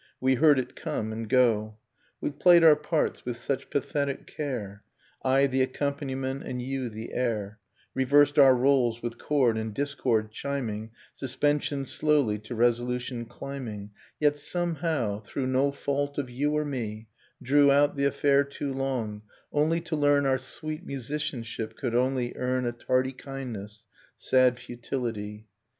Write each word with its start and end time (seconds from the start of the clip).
We 0.19 0.33
heard 0.33 0.57
it 0.57 0.75
come 0.75 1.13
and 1.13 1.29
go, 1.29 1.45
j 1.45 1.45
I 1.45 1.45
Episode 1.45 1.61
in 1.61 1.69
Grey 1.69 1.77
We 2.21 2.41
played 2.41 2.63
our 2.63 2.75
parts 2.75 3.23
with 3.23 3.37
such 3.37 3.69
pathetic 3.69 4.25
care, 4.25 4.83
I 5.21 5.45
the 5.45 5.61
accompaniment 5.61 6.41
and 6.43 6.59
you 6.59 6.89
the 6.89 7.13
air, 7.13 7.59
Reversed 7.93 8.39
our 8.39 8.55
roles, 8.55 9.03
with 9.03 9.19
chord 9.19 9.59
and 9.59 9.75
discord 9.75 10.31
chiming, 10.31 10.89
Suspension 11.13 11.85
slowly 11.85 12.39
to 12.39 12.55
resolution 12.55 13.25
climbing,— 13.25 13.91
Yet 14.19 14.39
somehow, 14.39 15.21
through 15.21 15.45
no 15.45 15.71
fault 15.71 16.17
of 16.17 16.31
you 16.31 16.57
or 16.57 16.65
me, 16.65 17.07
Drew 17.39 17.71
out 17.71 17.95
the 17.95 18.05
affair 18.05 18.43
too 18.43 18.73
long, 18.73 19.21
only 19.51 19.81
to 19.81 19.95
learn 19.95 20.25
Our 20.25 20.39
sweet 20.39 20.83
musicianship 20.83 21.77
could 21.77 21.93
only 21.93 22.33
earn 22.37 22.65
A 22.65 22.71
tardy 22.71 23.11
kindness, 23.13 23.85
sad 24.17 24.57
futility. 24.57 25.45